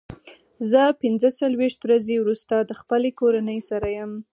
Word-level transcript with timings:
زه 0.71 0.81
پنځه 1.01 1.29
څلوېښت 1.39 1.79
ورځې 1.83 2.15
وروسته 2.19 2.55
د 2.69 2.71
خپلې 2.81 3.09
کورنۍ 3.19 3.59
سره 3.69 3.87
یم. 3.97 4.11